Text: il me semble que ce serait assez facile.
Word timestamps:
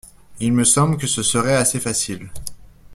il 0.39 0.51
me 0.51 0.63
semble 0.63 0.97
que 0.97 1.05
ce 1.05 1.21
serait 1.21 1.55
assez 1.55 1.79
facile. 1.79 2.31